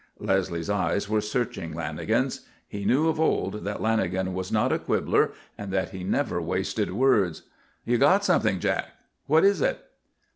Leslie's 0.17 0.67
eyes 0.67 1.07
were 1.07 1.21
searching 1.21 1.75
Lanagan's. 1.75 2.47
He 2.67 2.85
knew 2.85 3.07
of 3.07 3.19
old 3.19 3.63
that 3.65 3.79
Lanagan 3.81 4.33
was 4.33 4.51
not 4.51 4.71
a 4.73 4.79
quibbler 4.79 5.31
and 5.59 5.71
that 5.71 5.91
he 5.91 6.03
never 6.03 6.41
wasted 6.41 6.91
words. 6.91 7.43
"You've 7.85 7.99
got 7.99 8.25
something, 8.25 8.59
Jack. 8.59 8.95
What 9.27 9.45
is 9.45 9.61
it?" 9.61 9.77